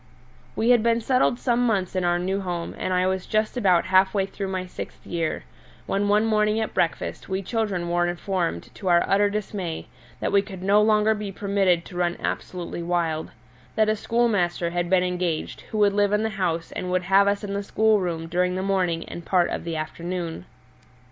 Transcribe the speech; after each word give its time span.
We 0.55 0.71
had 0.71 0.81
been 0.81 0.99
settled 0.99 1.37
some 1.37 1.63
months 1.63 1.95
in 1.95 2.03
our 2.03 2.17
new 2.17 2.41
home, 2.41 2.73
and 2.79 2.91
I 2.91 3.05
was 3.05 3.27
just 3.27 3.55
about 3.55 3.85
half 3.85 4.15
way 4.15 4.25
through 4.25 4.47
my 4.47 4.65
sixth 4.65 5.05
year, 5.05 5.43
when 5.85 6.07
one 6.07 6.25
morning 6.25 6.59
at 6.59 6.73
breakfast 6.73 7.29
we 7.29 7.43
children 7.43 7.87
were 7.87 8.07
informed 8.07 8.73
to 8.73 8.87
our 8.87 9.03
utter 9.07 9.29
dismay 9.29 9.89
that 10.19 10.31
we 10.31 10.41
could 10.41 10.63
no 10.63 10.81
longer 10.81 11.13
be 11.13 11.31
permitted 11.31 11.85
to 11.85 11.97
run 11.97 12.17
absolutely 12.19 12.81
wild; 12.81 13.29
that 13.75 13.89
a 13.89 13.95
schoolmaster 13.95 14.71
had 14.71 14.89
been 14.89 15.03
engaged 15.03 15.61
who 15.69 15.77
would 15.77 15.93
live 15.93 16.13
in 16.13 16.23
the 16.23 16.29
house 16.31 16.71
and 16.71 16.89
would 16.89 17.03
have 17.03 17.27
us 17.27 17.43
in 17.43 17.53
the 17.53 17.61
schoolroom 17.61 18.25
during 18.25 18.55
the 18.55 18.63
morning 18.63 19.07
and 19.07 19.23
part 19.23 19.51
of 19.51 19.65
the 19.65 19.75
afternoon. 19.75 20.45